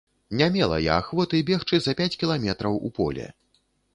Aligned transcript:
Не 0.37 0.45
мела 0.53 0.77
я 0.83 0.95
ахвоты 1.01 1.41
бегчы 1.51 1.79
за 1.85 1.95
пяць 2.01 2.17
кіламетраў 2.23 2.79
у 2.89 2.93
поле. 3.01 3.31